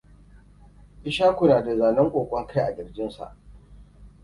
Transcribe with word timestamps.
Ishaku 1.03 1.47
na 1.47 1.61
da 1.63 1.77
zanen 1.77 2.11
ƙoƙon 2.11 2.47
kai 2.57 2.63
a 2.67 2.75
ƙirjinsa. 2.75 3.35